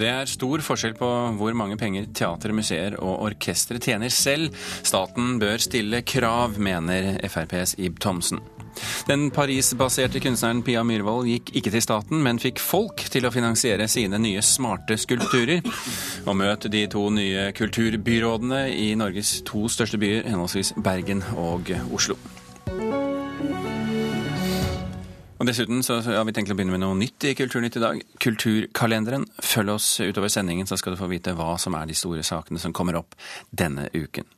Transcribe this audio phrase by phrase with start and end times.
[0.00, 4.54] Det er stor forskjell på hvor mange penger teatre, museer og orkestre tjener selv.
[4.80, 8.40] Staten bør stille krav, mener FrPs Ib Thomsen.
[9.10, 13.90] Den Paris-baserte kunstneren Pia Myhrvold gikk ikke til staten, men fikk folk til å finansiere
[13.90, 15.60] sine nye smarte skulpturer.
[16.24, 22.16] Og møt de to nye kulturbyrådene i Norges to største byer, henholdsvis Bergen og Oslo.
[25.40, 28.02] Og Dessuten så har vi tenkt å begynne med noe nytt i Kulturnytt i dag.
[28.20, 29.24] Kulturkalenderen.
[29.40, 32.60] Følg oss utover sendingen, så skal du få vite hva som er de store sakene
[32.60, 33.16] som kommer opp
[33.48, 34.28] denne uken.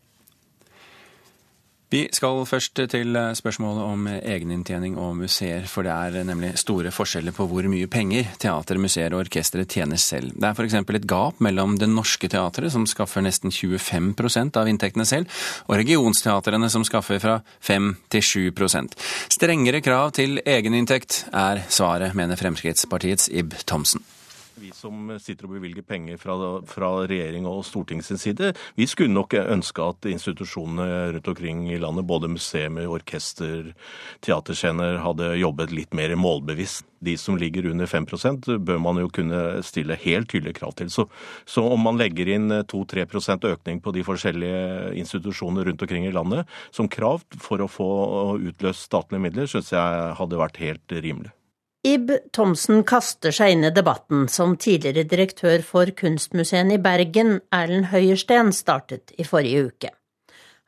[1.93, 7.35] Vi skal først til spørsmålet om egeninntjening og museer, for det er nemlig store forskjeller
[7.37, 10.33] på hvor mye penger teater, museer og orkestre tjener selv.
[10.33, 10.79] Det er f.eks.
[10.81, 15.29] et gap mellom Det Norske Teatret, som skaffer nesten 25% av inntektene selv,
[15.69, 18.97] og regionsteatrene, som skaffer fra 5 til 7%
[19.37, 24.01] Strengere krav til egeninntekt er svaret, mener Fremskrittspartiets Ib Thomsen.
[24.61, 26.35] Vi som sitter og bevilger penger fra,
[26.69, 31.81] fra regjering og storting sin side, vi skulle nok ønske at institusjonene rundt omkring i
[31.81, 33.73] landet, både museer, orkester,
[34.25, 36.87] teaterscener, hadde jobbet litt mer målbevisst.
[37.03, 40.93] De som ligger under 5% bør man jo kunne stille helt tydelige krav til.
[40.93, 41.09] Så,
[41.49, 46.47] så om man legger inn 2-3% økning på de forskjellige institusjonene rundt omkring i landet
[46.71, 47.93] som krav for å få
[48.39, 51.33] utløst statlige midler, syns jeg hadde vært helt rimelig.
[51.83, 57.89] Ib Thomsen kaster seg inn i debatten som tidligere direktør for Kunstmuseet i Bergen, Erlend
[57.91, 59.89] Høyersten, startet i forrige uke.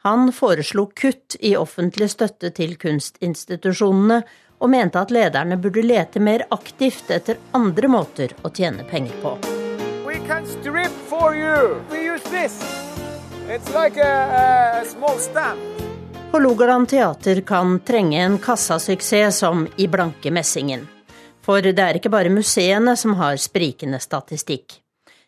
[0.02, 4.24] Han foreslo kutt i offentlig støtte til kunstinstitusjonene,
[4.58, 9.36] og mente at lederne burde lete mer aktivt etter andre måter å tjene penger på.
[13.74, 14.08] Like
[16.34, 20.88] Hålogaland teater kan trenge en kassasuksess som i blanke messingen.
[21.44, 24.78] For det er ikke bare museene som har sprikende statistikk.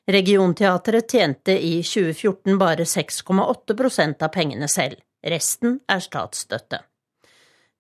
[0.07, 5.01] Regionteatret tjente i 2014 bare 6,8% av pengene selv.
[5.27, 6.85] Resten er statsstøtte.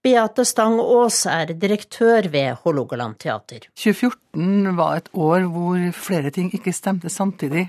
[0.06, 3.64] Beate Stang Aas er direktør ved Hålogaland teater.
[3.74, 7.68] 2014 var et år hvor flere ting ikke stemte samtidig.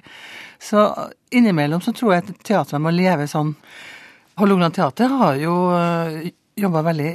[0.59, 0.89] Så
[1.33, 3.55] innimellom så tror jeg at teatret må leve sånn.
[4.37, 6.29] Hålogaland teater har jo eh,
[6.61, 7.11] jobba veldig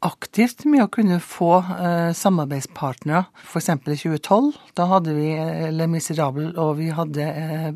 [0.00, 3.26] aktivt med å kunne få eh, samarbeidspartnere.
[3.44, 3.68] F.eks.
[3.68, 4.52] i 2012.
[4.78, 7.68] Da hadde vi eh, Le Miserable, og vi hadde eh,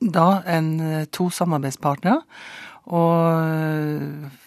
[0.00, 2.20] da en, eh, to samarbeidspartnere.
[2.94, 4.42] Og eh,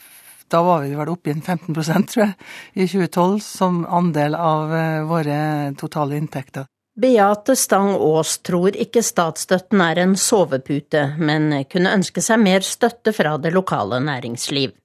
[0.52, 1.74] da var vi vel oppe i en 15
[2.12, 2.36] tror jeg,
[2.76, 5.40] i 2012 som andel av eh, våre
[5.80, 6.68] totale inntekter.
[7.02, 13.14] Beate Stang Aas tror ikke statsstøtten er en sovepute, men kunne ønske seg mer støtte
[13.16, 14.76] fra det lokale næringsliv.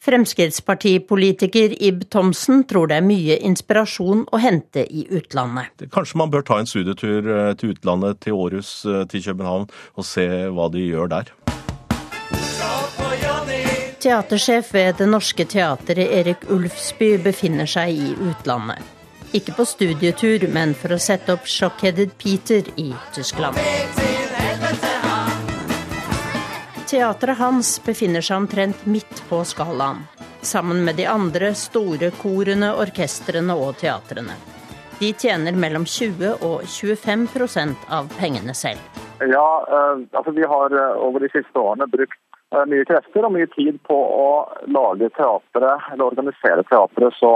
[0.00, 5.84] Fremskrittspartipolitiker Ib Thomsen tror det er mye inspirasjon å hente i utlandet.
[5.92, 9.68] Kanskje man bør ta en studietur eh, til utlandet, til Århus, eh, til København,
[10.00, 11.34] og se hva de gjør der.
[14.00, 18.80] Teatersjef ved Det Norske Teatret, Erik Ulfsby, befinner seg i utlandet.
[19.36, 23.60] Ikke på studietur, men for å sette opp Shockheaded Peter i Tyskland.
[26.90, 30.00] Teatret hans befinner seg omtrent midt på skalaen,
[30.42, 34.34] sammen med de andre store korene, orkestrene og teatrene.
[34.98, 38.82] De tjener mellom 20 og 25% av pengene selv.
[39.22, 39.46] Ja,
[39.76, 42.18] eh, altså Vi har eh, over de siste årene brukt
[42.56, 44.28] eh, mye krefter og mye tid på å
[44.66, 47.34] lage teatret, eller organisere teatret så,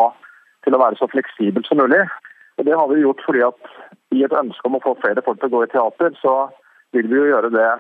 [0.67, 2.03] til å være så fleksibelt som mulig.
[2.59, 3.75] Og Det har vi gjort fordi at
[4.19, 6.41] i et ønske om å få flere folk til å gå i teater, så
[6.91, 7.71] vil vi jo gjøre det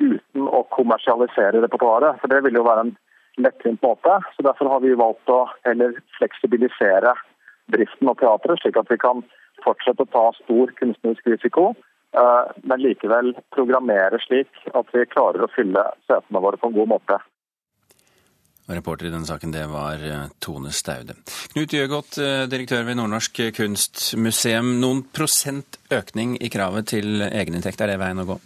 [0.00, 2.20] uten å kommersialisere repertoaret.
[2.20, 2.94] For det vil jo være en
[3.42, 4.18] lettvint måte.
[4.36, 7.14] Så Derfor har vi valgt å heller fleksibilisere
[7.72, 9.22] driften av teatret, slik at vi kan
[9.64, 11.72] fortsette å ta stor kunstnerisk risiko,
[12.18, 16.90] eh, men likevel programmere slik at vi klarer å fylle setene våre på en god
[16.96, 17.20] måte.
[18.68, 21.16] Og reporter i denne saken, det var eh, Tone Staude.
[21.54, 24.76] Knut Gjøgodt, eh, direktør ved Nordnorsk kunstmuseum.
[24.82, 28.38] Noen prosent økning i kravet til egeninntekt, er det veien å gå?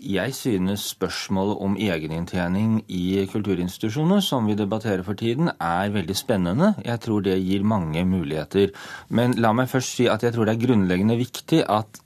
[0.00, 6.74] Jeg synes spørsmålet om egeninntjening i kulturinstitusjoner, som vi debatterer for tiden, er veldig spennende.
[6.84, 8.70] Jeg tror det gir mange muligheter.
[9.08, 12.00] Men la meg først si at jeg tror det er grunnleggende viktig at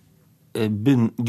[0.58, 0.66] eh,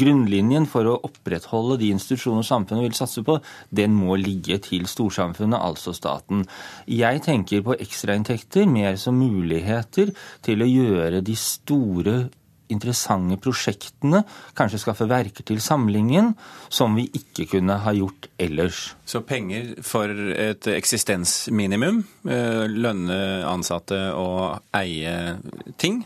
[0.02, 3.38] grunnlinjen for å opprettholde de institusjoner samfunnet vil satse på,
[3.70, 6.42] den må ligge til storsamfunnet, altså staten.
[6.90, 10.10] Jeg tenker på ekstrainntekter mer som muligheter
[10.42, 12.16] til å gjøre de store
[12.72, 14.22] interessante prosjektene,
[14.56, 16.34] kanskje skaffe verker til samlingen,
[16.68, 18.94] som vi ikke kunne ha gjort ellers.
[19.06, 25.38] Så penger for et eksistensminimum, eh, lønne ansatte og eie
[25.78, 26.04] ting,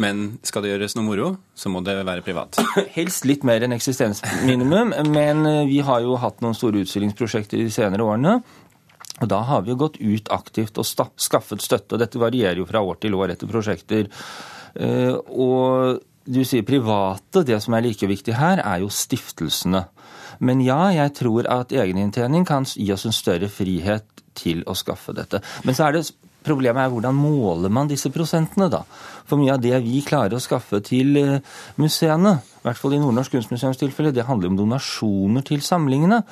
[0.00, 2.56] Men skal det gjøres noe moro, så må det være privat.
[2.96, 7.68] Helst litt mer enn eksistensminimum, men eh, vi har jo hatt noen store utstillingsprosjekter de
[7.74, 8.38] senere årene.
[9.20, 12.68] Og Da har vi jo gått ut aktivt og skaffet støtte, og dette varierer jo
[12.68, 14.08] fra år til år etter prosjekter.
[14.74, 16.00] Eh, og
[16.30, 17.44] du sier private.
[17.46, 19.86] Det som er like viktig her, er jo stiftelsene.
[20.40, 24.06] Men ja, jeg tror at egeninntjening kan gi oss en større frihet
[24.38, 25.42] til å skaffe dette.
[25.66, 26.08] Men så er det
[26.40, 28.78] Problemet er hvordan måler man disse prosentene, da?
[29.28, 31.42] For mye av det vi klarer å skaffe til eh,
[31.76, 36.22] museene, i hvert fall i Nordnorsk Kunstmuseums tilfelle, det handler om donasjoner til samlingene.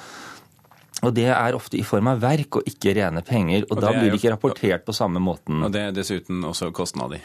[1.04, 3.66] Og det er ofte i form av verk og ikke rene penger.
[3.68, 5.60] Og, og da blir det ikke rapportert på samme måten.
[5.62, 7.22] Og det er dessuten også kostnader.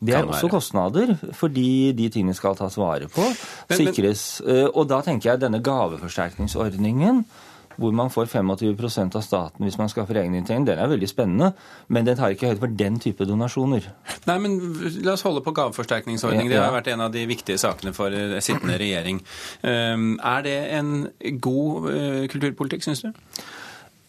[0.00, 3.26] Det er også kostnader, fordi de tingene skal tas vare på,
[3.72, 4.42] sikres.
[4.46, 7.24] Men, og da tenker jeg denne gaveforsterkningsordningen
[7.76, 11.52] hvor man får 25% av staten hvis man skaffer egeninntjening, den er veldig spennende.
[11.92, 13.90] Men den tar ikke høyde for den type donasjoner.
[14.28, 14.56] Nei, men
[15.04, 16.50] La oss holde på gaveforsterkningsordning.
[16.50, 19.20] Det har vært en av de viktige sakene for eh, sittende regjering.
[19.68, 20.94] Ehm, er det en
[21.42, 23.12] god eh, kulturpolitikk, syns du?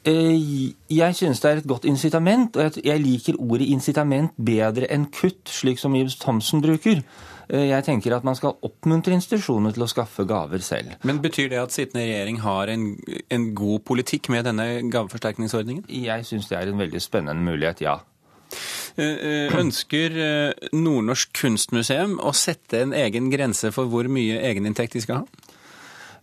[0.05, 5.09] Eh, jeg synes det er et godt incitament, og jeg liker ordet incitament bedre enn
[5.11, 7.01] kutt, slik som Ibs Thomsen bruker.
[7.49, 10.95] Eh, jeg tenker at man skal oppmuntre institusjonene til å skaffe gaver selv.
[11.07, 12.91] Men Betyr det at sittende regjering har en,
[13.33, 15.87] en god politikk med denne gaveforsterkningsordningen?
[15.89, 17.99] Jeg syns det er en veldig spennende mulighet, ja.
[18.97, 20.15] Eh, ønsker
[20.73, 25.46] Nordnorsk Kunstmuseum å sette en egen grense for hvor mye egeninntekt de skal ha?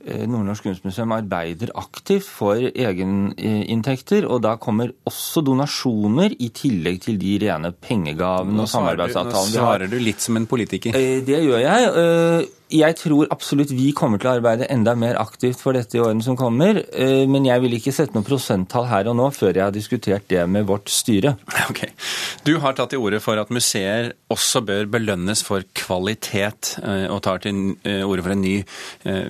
[0.05, 7.17] Eh, Nordnorsk Kunstmuseum arbeider aktivt for egeninntekter, og da kommer også donasjoner i tillegg til
[7.21, 9.65] de rene pengegavene og samarbeidsavtalene vi har.
[9.65, 10.99] Nå svarer du litt som en politiker.
[10.99, 12.53] Eh, det gjør jeg.
[12.75, 16.25] Jeg tror absolutt vi kommer til å arbeide enda mer aktivt for dette i årene
[16.27, 16.81] som kommer.
[16.91, 20.27] Eh, men jeg vil ikke sette noe prosenttall her og nå før jeg har diskutert
[20.33, 21.37] det med vårt styre.
[21.65, 21.81] Ok.
[22.45, 27.23] Du har tatt til orde for at museer også bør belønnes for kvalitet, eh, og
[27.25, 28.59] tar til eh, orde for en ny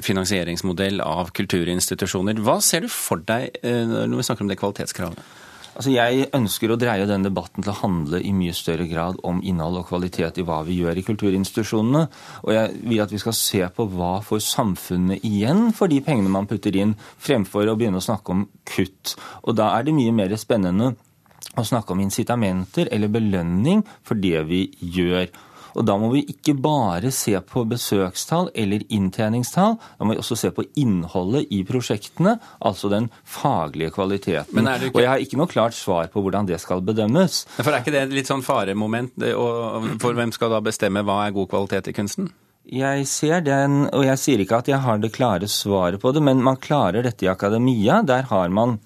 [0.04, 2.40] finansieringsmodell av kulturinstitusjoner.
[2.44, 5.43] Hva ser du for deg når vi snakker om det kvalitetskravet?
[5.74, 9.40] Altså Jeg ønsker å dreie denne debatten til å handle i mye større grad om
[9.42, 12.04] innhold og kvalitet i hva vi gjør i kulturinstitusjonene.
[12.46, 16.30] Og jeg vil at vi skal se på hva får samfunnet igjen for de pengene
[16.30, 19.16] man putter inn, fremfor å begynne å snakke om kutt.
[19.42, 20.92] Og da er det mye mer spennende
[21.58, 25.26] å snakke om incitamenter eller belønning for det vi gjør.
[25.74, 30.38] Og Da må vi ikke bare se på besøkstall eller inntjeningstall, da må vi også
[30.38, 34.62] se på innholdet i prosjektene, altså den faglige kvaliteten.
[34.64, 34.94] Ikke...
[34.94, 37.44] Og Jeg har ikke noe klart svar på hvordan det skal bedømmes.
[37.58, 39.14] For Er ikke det et litt sånn faremoment?
[39.18, 42.30] For hvem skal da bestemme hva er god kvalitet i kunsten?
[42.64, 46.22] Jeg ser den, og jeg sier ikke at jeg har det klare svaret på det,
[46.24, 48.00] men man klarer dette i akademia.
[48.08, 48.78] Der har man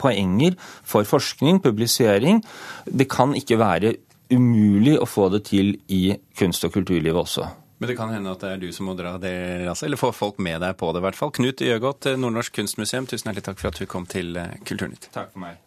[0.00, 2.42] poenger for forskning, publisering.
[2.86, 3.94] Det kan ikke være
[4.32, 7.48] umulig å få det til i kunst- og kulturlivet også.
[7.82, 9.34] Men det kan hende at det er du som må dra det
[9.66, 11.32] raset, eller få folk med deg på det i hvert fall.
[11.34, 15.08] Knut Gjøgodt, Nordnorsk Kunstmuseum, tusen hjertelig takk for at du kom til eh, Kulturnytt.
[15.10, 15.58] Takk for meg.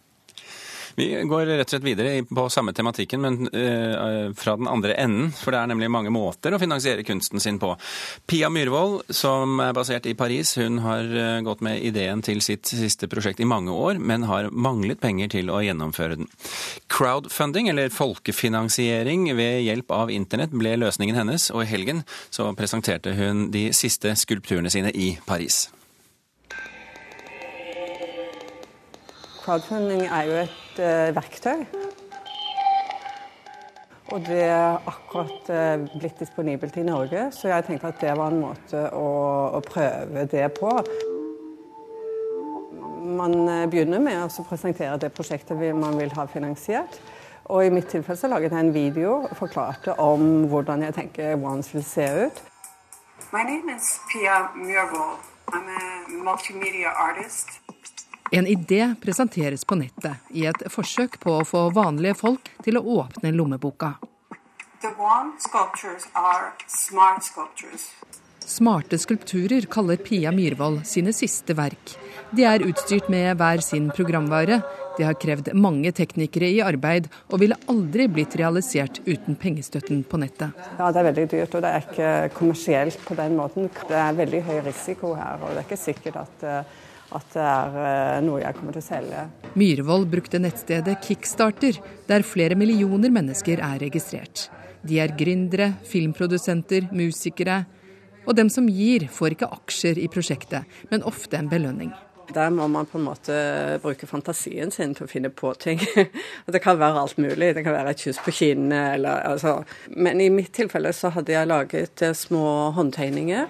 [0.96, 5.32] Vi går rett og slett videre på samme tematikken, men uh, fra den andre enden.
[5.36, 7.74] For det er nemlig mange måter å finansiere kunsten sin på.
[8.30, 12.72] Pia Myhrvold, som er basert i Paris, hun har uh, gått med ideen til sitt
[12.72, 16.32] siste prosjekt i mange år, men har manglet penger til å gjennomføre den.
[16.92, 23.16] Crowdfunding, eller folkefinansiering ved hjelp av internett, ble løsningen hennes, og i helgen så presenterte
[23.20, 25.66] hun de siste skulpturene sine i Paris.
[29.46, 31.66] Crowdfunding er jo et uh, verktøy.
[34.14, 38.34] Og det er akkurat uh, blitt disponibelt i Norge, så jeg tenkte at det var
[38.34, 39.10] en måte å,
[39.54, 40.72] å prøve det på.
[43.06, 46.98] Man uh, begynner med å presentere det prosjektet man vil ha finansiert.
[47.46, 51.38] Og i mitt tilfelle så laget jeg en video og forklarte om hvordan jeg tenker
[51.38, 52.42] Ones vil se ut.
[53.30, 55.22] My name is Pia Myhrvold.
[55.54, 57.65] I'm a multimedia artist.
[58.32, 62.86] En idé presenteres på nettet i et forsøk på å få vanlige folk til å
[63.00, 63.96] åpne lommeboka.
[68.46, 71.94] Smarte skulpturer kaller Pia Myhrvold sine siste verk.
[72.34, 74.60] De er utstyrt med hver sin programvare.
[74.98, 80.18] De har krevd mange teknikere i arbeid, og ville aldri blitt realisert uten pengestøtten på
[80.22, 80.56] nettet.
[80.80, 83.70] Ja, Det er veldig dyrt, og det er ikke kommersielt på den måten.
[83.88, 86.85] Det er veldig høy risiko her, og det er ikke sikkert at uh,
[87.16, 89.26] at det er eh, noe jeg kommer til å selge.
[89.56, 91.80] Myhrvold brukte nettstedet Kickstarter,
[92.10, 94.50] der flere millioner mennesker er registrert.
[94.86, 97.64] De er gründere, filmprodusenter, musikere.
[98.26, 101.94] Og dem som gir, får ikke aksjer i prosjektet, men ofte en belønning.
[102.34, 103.36] Der må man på en måte
[103.84, 105.82] bruke fantasien sin til å finne på ting.
[106.54, 107.54] det kan være alt mulig.
[107.54, 109.60] Det kan være et kyss på kinnet eller altså
[109.94, 113.46] Men i mitt tilfelle så hadde jeg laget eh, små håndtegninger.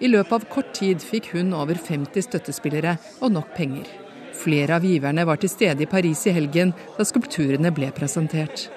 [0.00, 3.88] I løpet av kort tid fikk hun over 50 støttespillere og nok penger.
[4.32, 8.70] Flere av giverne var til stede i Paris i helgen da skulpturene ble presentert.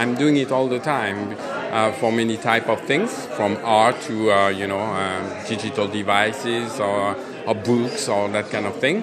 [0.00, 1.36] I'm doing it all the time
[1.72, 6.80] uh, for many type of things, from art to uh, you know um, digital devices
[6.80, 9.02] or, or, books or that kind of thing.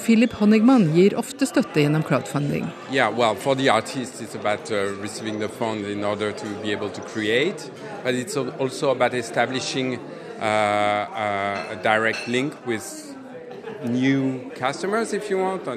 [0.00, 2.70] Philip Honigman gir ofte støtte gjennom crowdfunding.
[2.90, 6.72] Yeah, well, for the artist it's about uh, receiving the fund in order to be
[6.72, 7.70] able to create,
[8.02, 9.98] but it's also about establishing
[10.40, 13.10] uh, uh, a direct link with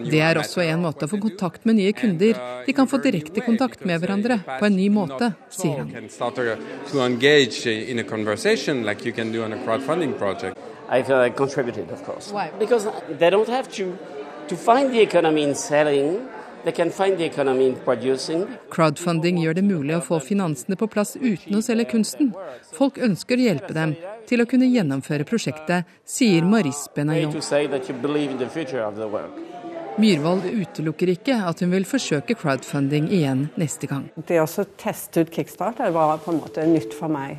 [0.05, 2.39] det er også en måte å få kontakt med nye kunder.
[2.65, 5.87] De kan få direkte kontakt med hverandre på en ny måte, sier han.
[10.91, 12.31] I feel I contributed, of course.
[12.33, 12.51] Why?
[12.59, 13.97] Because they don't have to,
[14.47, 16.27] to find the economy in selling
[18.69, 22.31] Crowdfunding gjør det mulig å få finansene på plass uten å selge kunsten.
[22.71, 23.95] Folk ønsker å hjelpe dem
[24.29, 27.35] til å kunne gjennomføre prosjektet, sier Maris Benayon.
[29.93, 34.07] Myhrvold utelukker ikke at hun vil forsøke crowdfunding igjen neste gang.
[34.15, 34.47] Det å
[34.79, 37.37] teste ut kickstarter var på en måte nytt for meg.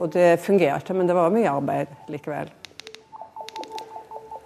[0.00, 2.50] Og det fungerte, men det var mye arbeid likevel.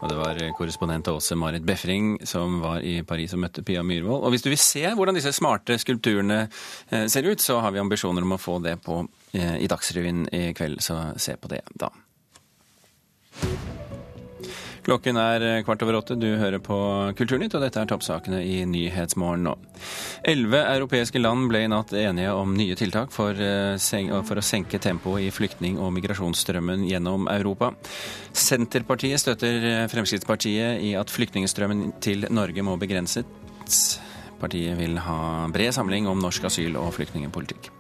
[0.05, 4.27] Og det var korrespondent Åse Marit Befring som var i Paris og møtte Pia Myhrvold.
[4.27, 7.81] Og hvis du vil se hvordan disse smarte skulpturene eh, ser ut, så har vi
[7.81, 9.01] ambisjoner om å få det på,
[9.33, 11.89] eh, i Dagsrevyen i kveld, så se på det da.
[14.85, 16.17] Klokken er eh, kvart over åtte.
[16.21, 16.77] Du hører på
[17.17, 19.55] Kulturnytt, og dette er toppsakene i Nyhetsmorgen nå.
[20.29, 24.81] Elleve europeiske land ble i natt enige om nye tiltak for, eh, for å senke
[24.83, 27.73] tempoet i flyktning- og migrasjonsstrømmen gjennom Europa.
[28.37, 33.25] Senterpartiet støtter eh, Fremskrittspartiet i at flyktningstrømmen til Norge må begrenses.
[34.41, 37.73] Partiet vil ha bred samling om norsk asyl- og flyktningpolitikk.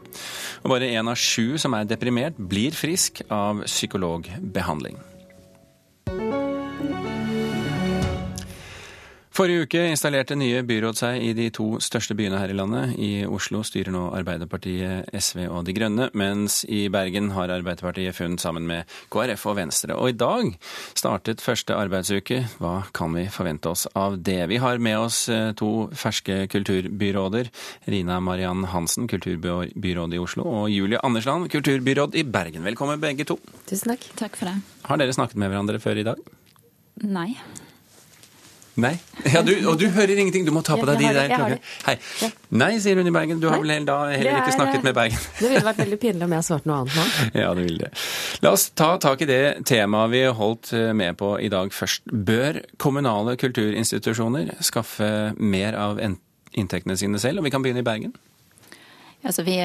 [0.65, 4.97] Og bare én av sju som er deprimert, blir frisk av psykologbehandling.
[9.35, 12.93] Forrige uke installerte nye byråd seg i de to største byene her i landet.
[13.03, 18.45] I Oslo styrer nå Arbeiderpartiet, SV og De Grønne, mens i Bergen har Arbeiderpartiet funnet
[18.45, 19.97] sammen med KrF og Venstre.
[19.99, 20.53] Og i dag
[20.95, 22.45] startet første arbeidsuke.
[22.63, 24.39] Hva kan vi forvente oss av det?
[24.55, 27.51] Vi har med oss eh, to ferske kulturbyråder.
[27.91, 32.63] Rina Mariann Hansen, kulturbyråd i Oslo, og Julie Andersland, kulturbyråd i Bergen.
[32.71, 33.41] Velkommen begge to.
[33.67, 34.07] Tusen takk.
[34.23, 34.57] Takk for det.
[34.87, 36.27] Har dere snakket med hverandre før i dag?
[37.03, 37.33] Nei.
[38.75, 38.97] Nei.
[39.31, 40.43] Ja, du, og du hører ingenting.
[40.47, 41.61] Du må ta på deg de der klokkene.
[41.87, 41.95] Hei.
[42.59, 43.39] Nei, sier hun i Bergen.
[43.43, 45.21] Du har vel da heller ikke snakket med Bergen?
[45.39, 47.07] Det ville vært veldig pinlig om jeg svarte noe annet nå.
[47.45, 47.93] Ja, det ville det.
[48.43, 49.41] La oss ta tak i det
[49.71, 52.11] temaet vi holdt eh, med på i dag først.
[52.11, 57.41] Bør kommunale kulturinstitusjoner skaffe mer av inntektene sine selv?
[57.41, 58.15] Og vi kan begynne i Bergen.
[59.25, 59.57] Altså vi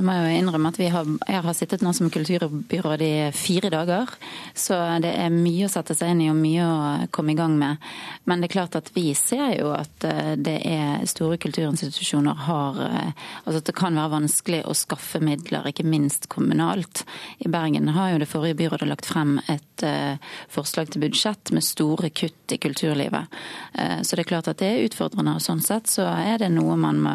[0.00, 4.12] må jo innrømme at har, jeg har sittet nå som kulturbyråd i fire dager.
[4.56, 6.78] Så det er mye å sette seg inn i og mye å
[7.12, 7.82] komme i gang med.
[8.24, 12.80] Men det er klart at vi ser jo at eh, det er store kulturinstitusjoner har
[12.86, 13.12] eh,
[13.46, 17.04] Altså at det kan være vanskelig å skaffe midler, ikke minst kommunalt.
[17.38, 20.16] I Bergen har jo det forrige byrådet lagt frem et uh,
[20.50, 23.36] forslag til budsjett med store kutt i kulturlivet.
[23.76, 26.76] Så det er klart at det er utfordrende, og sånn sett så er det noe
[26.80, 27.14] man må,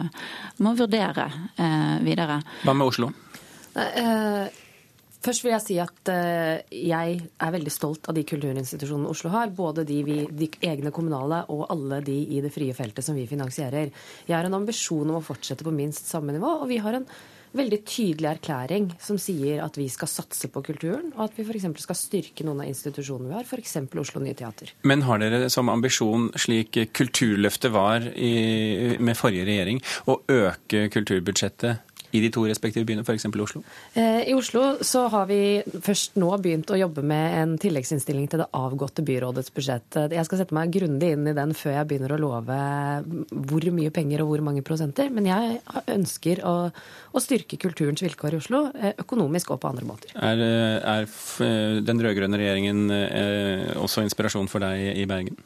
[0.63, 1.27] må vurdere.
[1.71, 2.41] Eh, videre.
[2.65, 3.09] Hva med Oslo?
[3.77, 4.47] Eh,
[5.21, 9.53] først vil jeg si at eh, jeg er veldig stolt av de kulturinstitusjonene Oslo har.
[9.55, 13.27] Både de, vi, de, egne kommunale og alle de i det frie feltet som vi
[13.29, 13.93] finansierer.
[14.27, 17.07] Jeg har en ambisjon om å fortsette på minst samme nivå, og vi har en
[17.57, 21.67] veldig tydelig erklæring som sier at vi skal satse på kulturen, og at vi f.eks.
[21.83, 23.77] skal styrke noen av institusjonene vi har, f.eks.
[24.01, 24.73] Oslo Nye Teater.
[24.87, 31.90] Men har dere som ambisjon, slik Kulturløftet var i, med forrige regjering, å øke kulturbudsjettet
[32.11, 33.27] i de to respektive byene, f.eks.
[33.41, 33.63] Oslo?
[33.93, 38.43] Eh, I Oslo så har vi først nå begynt å jobbe med en tilleggsinnstilling til
[38.43, 39.99] det avgåtte byrådets budsjett.
[40.11, 42.59] Jeg skal sette meg grundig inn i den før jeg begynner å love
[43.51, 45.11] hvor mye penger og hvor mange prosenter.
[45.13, 46.55] Men jeg ønsker å,
[47.11, 50.13] å styrke kulturens vilkår i Oslo, eh, økonomisk og på andre måter.
[50.17, 50.43] Er,
[50.97, 55.39] er den rød-grønne regjeringen eh, også inspirasjon for deg i Bergen?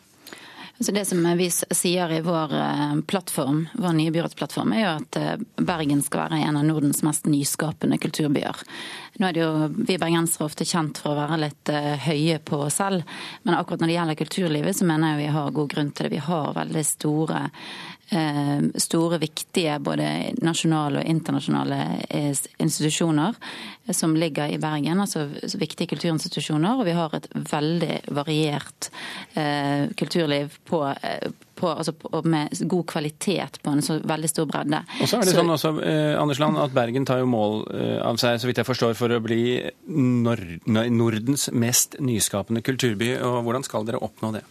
[0.79, 5.17] Så det som vi sier i vår eh, plattform, vår nye byrådsplattform, er jo at
[5.19, 8.59] eh, Bergen skal være en av Nordens mest nyskapende kulturbyer.
[9.15, 12.57] Nå er det jo vi bergensere ofte kjent for å være litt uh, høye på
[12.65, 13.05] oss selv,
[13.47, 16.17] men akkurat når det gjelder kulturlivet, så mener jeg vi har god grunn til det.
[16.17, 17.39] Vi har veldig store
[18.05, 20.07] store, viktige både
[20.45, 21.79] nasjonale og internasjonale
[22.61, 23.33] institusjoner
[23.93, 25.25] som ligger i Bergen, altså
[25.57, 26.77] viktige kulturinstitusjoner.
[26.79, 28.91] Og vi har et veldig variert
[29.97, 30.83] kulturliv på,
[31.55, 34.81] på, altså på, med god kvalitet på en så veldig stor bredde.
[35.01, 37.63] Og så er det så, sånn også, eh, Anders Land, at Bergen tar jo mål
[37.73, 39.45] eh, av seg, så vidt jeg forstår, for å bli
[39.87, 43.15] Nord Nordens mest nyskapende kulturby.
[43.21, 44.43] og Hvordan skal dere oppnå det?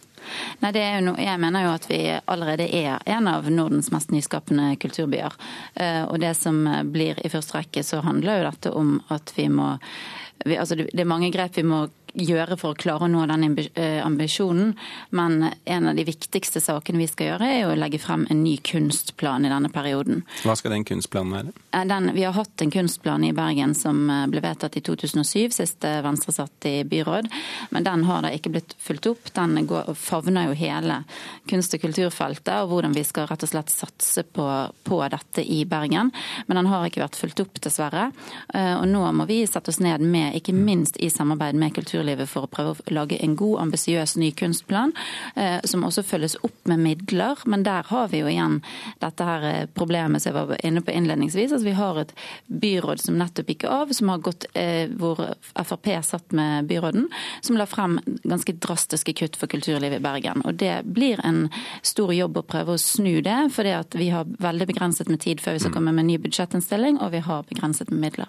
[0.61, 3.91] Nei, det er jo no, Jeg mener jo at vi allerede er en av Nordens
[3.93, 5.35] mest nyskapende kulturbyer.
[5.75, 9.49] Eh, og det som blir i første rekke, så handler jo dette om at vi
[9.49, 9.75] må
[10.45, 13.45] vi, altså Det er mange grep vi må gjøre for å klare å nå den
[13.75, 14.73] eh, ambisjonen.
[15.15, 18.55] Men en av de viktigste sakene vi skal gjøre, er å legge frem en ny
[18.65, 20.23] kunstplan i denne perioden.
[20.45, 21.53] Hva skal den kunstplanen være?
[21.71, 25.55] Eh, den, vi har hatt en kunstplan i Bergen som eh, ble vedtatt i 2007,
[25.55, 27.29] sist Venstre satt i byråd.
[27.75, 29.31] Men den har da ikke blitt fulgt opp.
[29.35, 31.01] Den går, favner jo hele
[31.49, 34.47] kunst- og kulturfeltet, og hvordan vi skal rett og slett satse på,
[34.87, 36.11] på dette i Bergen.
[36.47, 38.07] Men den har ikke vært fulgt opp, dessverre.
[38.55, 42.29] Og nå må vi sette oss ned med, ikke minst i samarbeid med kultur kulturlivet
[42.29, 44.93] for å prøve å lage en god, ambisiøs ny kunstplan,
[45.35, 47.37] eh, som også følges opp med midler.
[47.45, 48.61] Men der har vi jo igjen
[49.01, 51.53] dette her eh, problemet som jeg var inne på innledningsvis.
[51.53, 52.13] at Vi har et
[52.47, 55.17] byråd som nettopp gikk av, som har gått, eh, hvor
[55.55, 57.09] Frp satt med byråden,
[57.41, 60.41] som la frem ganske drastiske kutt for kulturlivet i Bergen.
[60.45, 61.49] Og Det blir en
[61.81, 63.63] stor jobb å prøve å snu det, for
[63.97, 67.11] vi har veldig begrenset med tid før vi skal komme med en ny budsjettinnstilling, og
[67.11, 68.27] vi har begrenset med midler.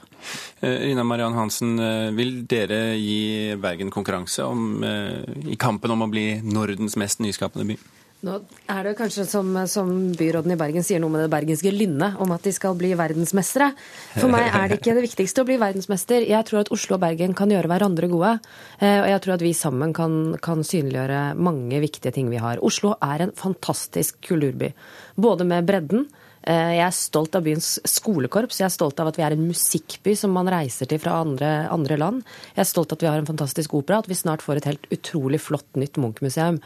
[0.61, 1.77] Rina Mariann Hansen,
[2.17, 7.67] vil dere gi Bergen konkurranse om, eh, i kampen om å bli Nordens mest nyskapende
[7.75, 7.79] by?
[8.25, 8.39] Nå
[8.73, 12.33] er det kanskje som, som, byråden i Bergen sier noe med det bergenske lynnet, om
[12.33, 13.69] at de skal bli verdensmestere.
[14.17, 16.25] For meg er det ikke det viktigste å bli verdensmester.
[16.25, 18.33] Jeg tror at Oslo og Bergen kan gjøre hverandre gode.
[18.81, 22.63] Eh, og jeg tror at vi sammen kan, kan synliggjøre mange viktige ting vi har.
[22.65, 24.73] Oslo er en fantastisk kulturby.
[25.21, 26.09] Både med bredden,
[26.47, 28.61] jeg er stolt av byens skolekorps.
[28.61, 31.67] Jeg er stolt av at vi er en musikkby som man reiser til fra andre,
[31.75, 32.23] andre land.
[32.55, 34.69] Jeg er stolt av at vi har en fantastisk opera, at vi snart får et
[34.71, 36.61] helt utrolig flott nytt Munch-museum.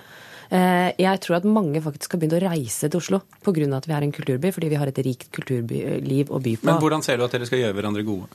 [0.50, 3.68] Eh, jeg tror at mange faktisk har begynt å reise til Oslo pga.
[3.76, 6.66] at vi er en kulturby, fordi vi har et rikt kulturliv å by på.
[6.66, 8.26] Men hvordan ser du at dere skal gjøre hverandre gode?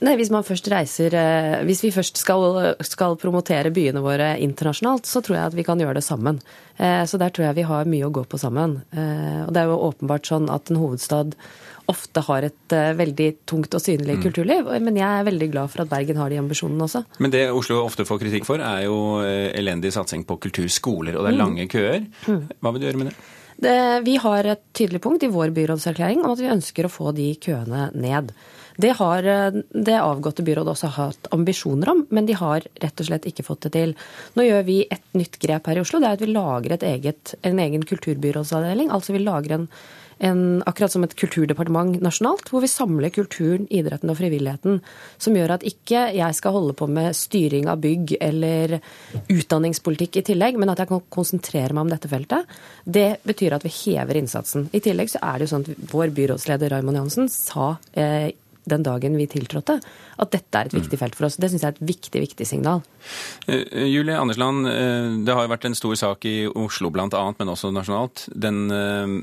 [0.00, 5.06] Nei, Hvis man først reiser, eh, hvis vi først skal, skal promotere byene våre internasjonalt,
[5.06, 6.40] så tror jeg at vi kan gjøre det sammen.
[6.76, 8.82] Eh, så der tror jeg vi har mye å gå på sammen.
[8.90, 11.34] Og det er jo åpenbart sånn at en hovedstad
[11.90, 14.22] ofte har et uh, veldig tungt og synlig mm.
[14.24, 14.70] kulturliv.
[14.86, 17.04] Men jeg er veldig glad for at Bergen har de ambisjonene også.
[17.22, 21.18] Men det Oslo ofte får kritikk for, er jo uh, elendig satsing på kulturskoler.
[21.18, 21.42] Og det er mm.
[21.42, 22.06] lange køer.
[22.26, 22.46] Mm.
[22.60, 23.18] Hva vil du gjøre med det?
[23.66, 23.76] det?
[24.06, 27.32] Vi har et tydelig punkt i vår byrådserklæring om at vi ønsker å få de
[27.42, 28.34] køene ned.
[28.80, 33.08] Det har eh, det avgåtte byrådet også hatt ambisjoner om, men de har rett og
[33.08, 33.94] slett ikke fått det til.
[34.38, 36.00] Nå gjør vi et nytt grep her i Oslo.
[36.00, 38.92] Det er at vi lager eget, en egen kulturbyrådsavdeling.
[38.94, 39.66] Altså vi lager en
[40.20, 44.80] en, akkurat som et kulturdepartement nasjonalt, hvor vi samler kulturen, idretten og frivilligheten.
[45.20, 48.78] Som gjør at ikke jeg skal holde på med styring av bygg eller
[49.32, 52.60] utdanningspolitikk i tillegg, men at jeg kan konsentrere meg om dette feltet.
[52.84, 54.68] Det betyr at vi hever innsatsen.
[54.76, 58.30] I tillegg så er det jo sånn at vår byrådsleder Raymond Johansen sa eh,
[58.72, 59.76] den dagen vi tiltrådte,
[60.20, 61.38] at dette er et viktig felt for oss.
[61.40, 62.82] Det syns jeg er et viktig, viktig signal.
[63.48, 67.52] Uh, Julie Andersland, uh, det har jo vært en stor sak i Oslo bl.a., men
[67.52, 68.26] også nasjonalt.
[68.30, 68.66] Den,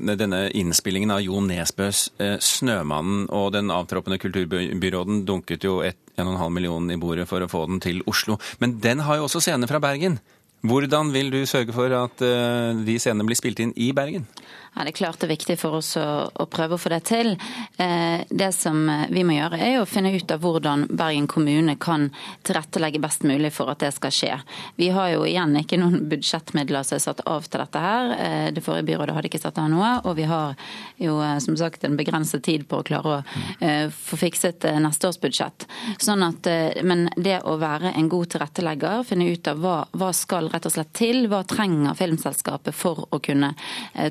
[0.08, 7.00] denne innspillingen av Jo Nesbøs 'Snømannen' og den avtroppende kulturbyråden dunket jo 1,5 millioner i
[7.00, 8.38] bordet for å få den til Oslo.
[8.58, 10.18] Men den har jo også scener fra Bergen.
[10.66, 14.26] Hvordan vil du sørge for at de scenene blir spilt inn i Bergen?
[14.74, 17.00] Ja, Det er klart det er viktig for oss å, å prøve å få det
[17.08, 17.34] til.
[17.76, 18.78] Eh, det som
[19.10, 22.08] vi må gjøre, er å finne ut av hvordan Bergen kommune kan
[22.46, 24.34] tilrettelegge best mulig for at det skal skje.
[24.78, 28.12] Vi har jo igjen ikke noen budsjettmidler som er satt av til dette her.
[28.18, 30.54] Eh, det forrige byrådet hadde ikke satt av noe, og vi har
[31.00, 34.78] jo eh, som sagt en begrenset tid på å klare å eh, få fikset eh,
[34.82, 35.66] neste års budsjett.
[36.02, 40.12] Sånn at, eh, men det å være en god tilrettelegger, finne ut av hva, hva
[40.16, 43.54] skal rett og slett til, hva trenger filmselskapet for å kunne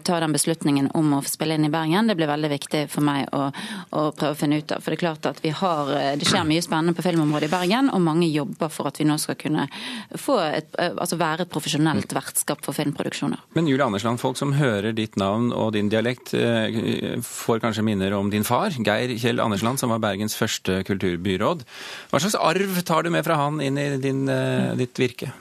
[0.04, 2.08] ta den beslutningen beslutningen om å spille inn i Bergen.
[2.08, 3.50] Det blir veldig viktig for meg å,
[3.92, 4.84] å, prøve å finne ut av.
[4.84, 7.92] For det er klart at vi har, det skjer mye spennende på filmområdet i Bergen,
[7.92, 12.64] og mange jobber for at vi nå skal kunne et, altså være et profesjonelt vertskap
[12.66, 13.44] for filmproduksjoner.
[13.58, 18.16] Men Julie Andersland, folk som hører ditt navn og din dialekt, eh, får kanskje minner
[18.18, 21.66] om din far, Geir Kjell Andersland, som var Bergens første kulturbyråd.
[22.12, 25.34] Hva slags arv tar du med fra han inn i din, eh, ditt virke?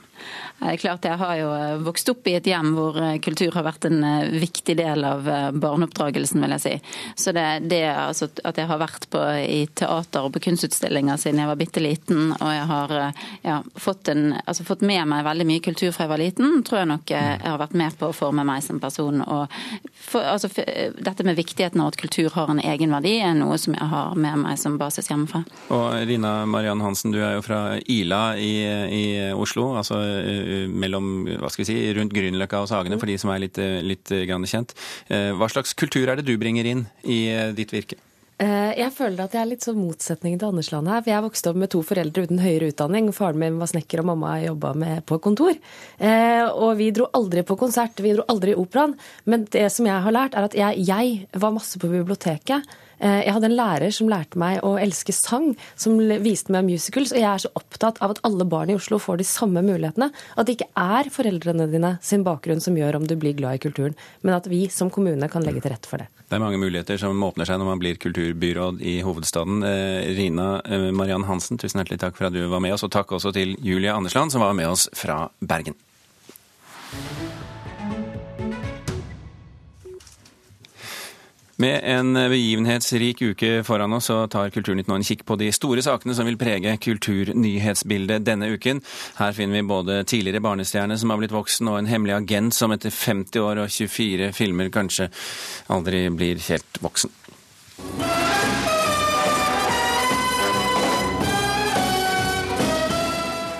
[0.57, 3.53] Det er klart Jeg har jo eh, vokst opp i et hjem hvor eh, kultur
[3.53, 6.73] har vært en eh, viktig del av barneoppdragelsen, vil jeg si.
[7.19, 11.43] Så det, det altså, at jeg har vært på, i teater og på kunstutstillinger siden
[11.43, 12.93] jeg var bitte liten, og jeg har
[13.45, 16.81] ja, fått, en, altså, fått, med meg veldig mye kultur fra jeg var liten, tror
[16.81, 19.21] jeg nok jeg har vært med på å forme meg som person.
[20.07, 20.65] For, altså, for,
[20.97, 24.41] dette med viktigheten av at kultur har en egenverdi, er noe som jeg har med
[24.41, 25.43] meg som basis hjemmefra.
[25.75, 28.53] Og Rina Mariann Hansen, du er jo fra Ila i,
[28.97, 29.05] i
[29.37, 29.69] Oslo.
[29.77, 30.01] altså
[30.71, 34.11] mellom, hva skal vi si, rundt Grünerløkka og Sagene, for de som er litt, litt
[34.47, 34.75] kjent.
[35.07, 37.99] Eh, hva slags kultur er det du bringer inn i eh, ditt virke?
[38.37, 41.01] Eh, jeg føler at jeg er litt sånn motsetningen til Andersland her.
[41.01, 43.09] For jeg vokste opp med to foreldre uten høyere utdanning.
[43.15, 44.73] Faren min var snekker, og mamma jobba
[45.09, 45.57] på kontor.
[46.53, 48.93] Og vi dro aldri på konsert, vi dro aldri i operaen.
[49.25, 52.77] Men det som jeg har lært, er at jeg, jeg var masse på biblioteket.
[52.99, 57.13] Eh, jeg hadde en lærer som lærte meg å elske sang, som viste meg musicals.
[57.13, 60.09] Og jeg er så opptatt av at alle barn i Oslo får de samme mulighetene.
[60.35, 63.63] At det ikke er foreldrene dine sin bakgrunn som gjør om du blir glad i
[63.67, 66.09] kulturen, men at vi som kommune kan legge til rette for det.
[66.27, 69.61] Det er mange muligheter som åpner seg når man blir kulturbyråd i hovedstaden.
[69.63, 72.91] Eh, Rina eh, Mariann Hansen, tusen hjertelig takk for at du var med oss, og
[72.91, 75.77] takk også til Julia Andersland, som var med oss fra Bergen.
[81.59, 85.81] Med en begivenhetsrik uke foran oss, så tar Kulturnytt nå en kikk på de store
[85.81, 88.83] sakene som vil prege kulturnyhetsbildet denne uken.
[89.17, 92.75] Her finner vi både tidligere barnestjerne som har blitt voksen, og en hemmelig agent som
[92.75, 95.09] etter 50 år og 24 filmer kanskje
[95.73, 97.09] aldri blir helt voksen.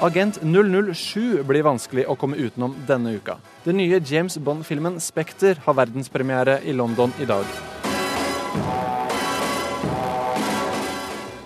[0.05, 3.39] Agent 007 blir vanskelig å komme utenom denne uka.
[3.65, 7.49] Den nye James Bond-filmen 'Spekter' har verdenspremiere i London i dag.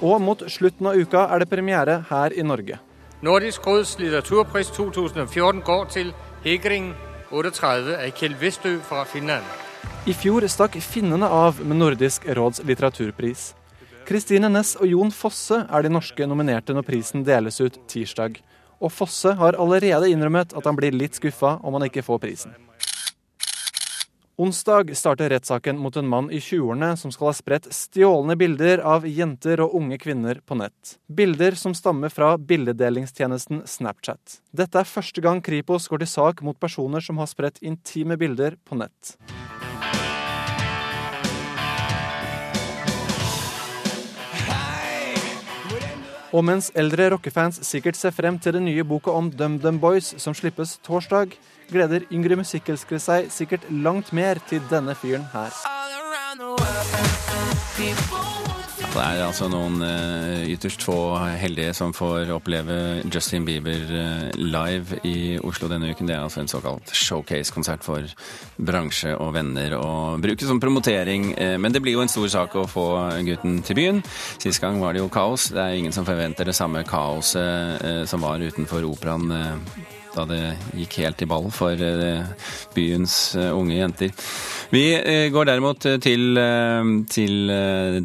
[0.01, 2.79] Og mot slutten av uka er det premiere her i Norge.
[3.21, 6.93] Nordisk råds litteraturpris 2014 går til Hegring
[7.29, 9.45] 38 av Kjell Westø fra Finland.
[10.09, 13.51] I fjor stakk finnene av med Nordisk råds litteraturpris.
[14.09, 18.41] Kristine Næss og Jon Fosse er de norske nominerte når prisen deles ut tirsdag.
[18.81, 22.57] Og Fosse har allerede innrømmet at han blir litt skuffa om han ikke får prisen.
[24.35, 29.03] Onsdag starter rettssaken mot en mann i 20-årene som skal ha spredt stjålne bilder av
[29.03, 30.95] jenter og unge kvinner på nett.
[31.11, 34.39] Bilder som stammer fra bildedelingstjenesten Snapchat.
[34.55, 38.55] Dette er første gang Kripos går til sak mot personer som har spredt intime bilder
[38.63, 39.17] på nett.
[46.31, 50.31] Og mens eldre rockefans sikkert ser frem til den nye boka om DumDum Boys som
[50.31, 51.35] slippes torsdag,
[51.71, 55.51] gleder yngre musikkelskere seg sikkert langt mer til denne fyren her.
[58.91, 60.95] Det er altså noen uh, ytterst få
[61.39, 62.75] heldige som får oppleve
[63.07, 66.09] Justin Bieber uh, live i Oslo denne uken.
[66.09, 68.09] Det er altså en såkalt showcase-konsert for
[68.59, 71.31] bransje og venner å bruke som promotering.
[71.39, 72.87] Uh, men det blir jo en stor sak å få
[73.29, 74.03] gutten til byen.
[74.43, 75.53] Sist gang var det jo kaos.
[75.55, 79.31] Det er ingen som forventer det samme kaoset som var utenfor operaen
[80.15, 80.39] da det
[80.75, 84.11] gikk helt i ball for eh, byens eh, unge jenter.
[84.71, 86.41] Vi eh, går derimot til,
[87.11, 87.53] til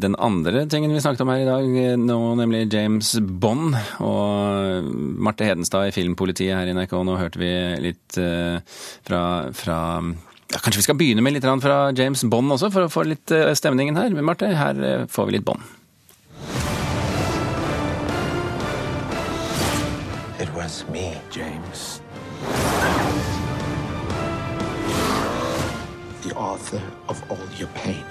[0.01, 4.87] den andre tingen vi snakket om her i dag, nå nemlig James Bond og
[5.19, 6.95] Marte Hedenstad i Filmpolitiet her i NRK.
[7.07, 7.51] Nå hørte vi
[7.83, 9.21] litt fra,
[9.55, 13.03] fra ja, Kanskje vi skal begynne med litt fra James Bond også, for å få
[13.07, 14.13] litt stemningen her.
[14.15, 15.75] Men Marte, her får vi litt Bond.
[20.39, 21.96] It was me, James.
[26.21, 28.03] The author of all your pain.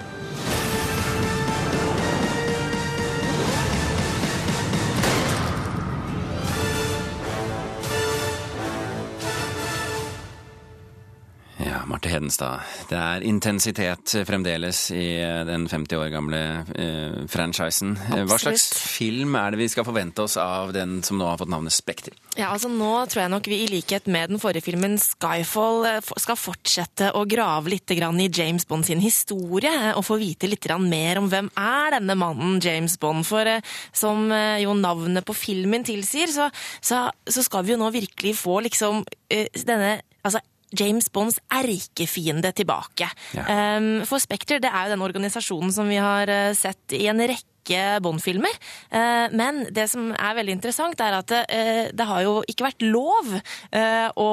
[12.27, 12.59] Hedenstad.
[12.89, 15.15] Det er intensitet fremdeles i
[15.47, 16.39] den 50 år gamle
[16.75, 17.93] eh, franchisen.
[17.95, 18.27] Absolutt.
[18.27, 21.51] Hva slags film er det vi skal forvente oss av den som nå har fått
[21.51, 22.15] navnet Spekter?
[22.35, 26.11] Ja, altså Nå tror jeg nok vi i likhet med den forrige filmen Skyfall eh,
[26.19, 31.21] skal fortsette å grave litt i James Bond sin historie, og få vite litt mer
[31.21, 33.23] om hvem er denne mannen James Bond.
[33.27, 33.63] For eh,
[33.95, 38.35] som eh, jo navnet på filmen tilsier, så, så, så skal vi jo nå virkelig
[38.41, 40.41] få liksom denne altså
[40.75, 43.09] James Bonds erkefiende tilbake.
[43.37, 43.77] Ja.
[43.77, 47.23] Um, for Spekter det er jo den organisasjonen som vi har uh, sett i en
[47.23, 48.53] rekke rekke Bond-filmer.
[48.91, 52.85] Eh, men det som er veldig interessant, er at eh, det har jo ikke vært
[52.85, 53.33] lov
[53.71, 54.29] eh, å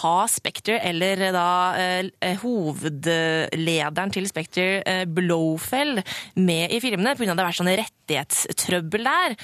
[0.00, 1.48] ha Spekter eller da
[2.40, 6.00] hovedlederen til Spekter, Blowfell,
[6.36, 7.32] med i filmene pga.
[7.32, 9.34] det har vært sånne rettighetstrøbbel der.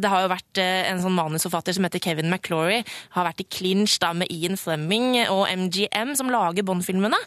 [0.00, 2.80] Det har jo vært en sånn manusforfatter som heter Kevin McClory,
[3.16, 7.20] har vært i clinch da med Ian Fleming og MGM, som lager Bond-filmene.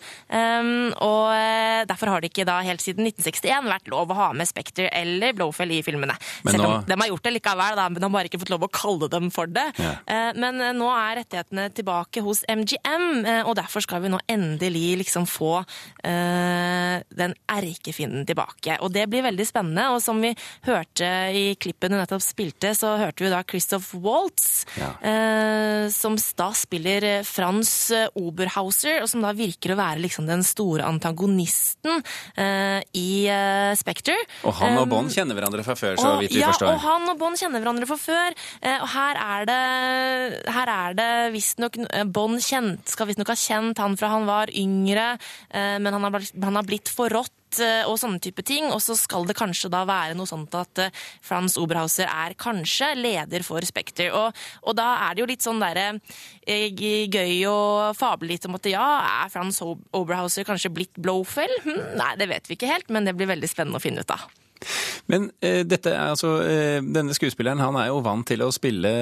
[1.05, 4.89] Og derfor har det ikke da helt siden 1961 vært lov å ha med Spekter
[4.97, 6.17] eller Blowfell i filmene.
[6.45, 6.81] Men Selv om nå...
[6.87, 9.09] de har gjort det likevel, da, men de har bare ikke fått lov å kalle
[9.11, 9.65] dem for det.
[9.81, 9.93] Ja.
[10.05, 14.21] Eh, men eh, nå er rettighetene tilbake hos MGM, eh, og derfor skal vi nå
[14.27, 15.59] endelig liksom få
[16.07, 18.77] den erkefienden tilbake.
[18.85, 19.87] Og det blir veldig spennende.
[19.91, 20.29] Og som vi
[20.67, 24.91] hørte i klippen du nettopp spilte, så hørte vi da Christoph Waltz, ja.
[25.93, 27.73] som da spiller Frans
[28.17, 31.99] Oberhauser, og som da virker å være liksom den store antagonisten
[32.95, 33.09] i
[33.81, 34.23] Spekter.
[34.47, 36.71] Og han og Bond kjenner hverandre fra før, så vidt vi ja, forstår.
[36.71, 38.35] Ja, og han og Bond kjenner hverandre fra før.
[38.61, 39.63] Eh, og her er det,
[40.55, 44.51] her er det visstnok eh, Bond kjent, skal visstnok ha kjent han fra han var
[44.55, 45.15] yngre,
[45.51, 48.65] eh, men han har, han har blitt forrådt og sånne type ting.
[48.75, 50.81] Og så skal det kanskje da være noe sånt at
[51.23, 54.11] Frans Oberhauser er kanskje leder for Spekter.
[54.11, 55.85] Og, og, da er det jo litt sånn derre
[56.43, 57.59] gøy å
[57.97, 58.89] fable litt om at ja,
[59.23, 61.55] er Frans Oberhauser kanskje blitt Blowfell?
[61.63, 64.13] Hm, nei, det vet vi ikke helt, men det blir veldig spennende å finne ut
[64.13, 64.27] av.
[65.11, 68.93] Men eh, dette, altså, eh, denne skuespilleren han er jo vant til å spille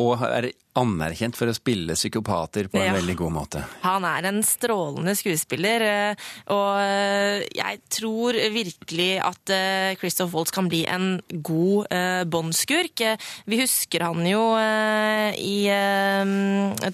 [0.00, 2.94] og er anerkjent for å spille psykopater på en ja.
[2.94, 3.62] veldig god måte.
[3.82, 10.54] Han er en strålende skuespiller, eh, og eh, jeg tror virkelig at eh, Christoph Waltz
[10.54, 11.90] kan bli en god
[12.30, 13.02] Bond-skurk.
[13.50, 15.56] Vi husker han jo i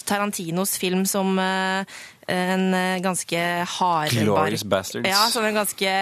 [0.06, 2.64] Tarantinos film som en
[3.04, 3.42] ganske
[3.76, 5.08] hard Glorious Bastards.
[5.10, 5.92] Ja, som en ganske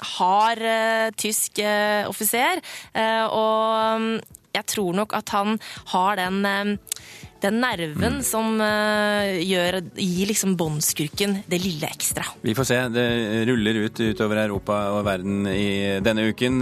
[0.00, 2.62] hard uh, tysk uh, offiser.
[2.94, 4.08] Uh, og um,
[4.56, 5.58] jeg tror nok at han
[5.92, 6.78] har den,
[7.46, 8.24] den nerven mm.
[8.26, 12.24] som gjør, gir liksom båndskurken det lille ekstra.
[12.42, 12.78] Vi får se.
[12.92, 13.06] Det
[13.48, 16.60] ruller ut utover Europa og verden i denne uken.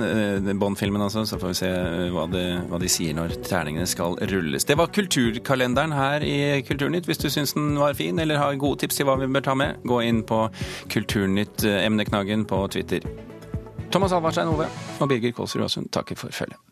[0.61, 1.25] Bond-filmen altså.
[1.29, 1.71] Så får vi se
[2.15, 4.67] hva, det, hva, de sier når terningene skal rulles.
[4.69, 7.09] Det var kulturkalenderen her i Kulturnytt.
[7.09, 9.57] Hvis du syns den var fin eller har gode tips til hva vi bør ta
[9.59, 10.47] med, gå inn på
[10.93, 13.07] Kulturnytt-emneknaggen på Twitter.
[13.95, 14.69] Thomas Alvarstein Ove
[15.01, 16.64] og Birger Kålsrud Aasund takker for følget.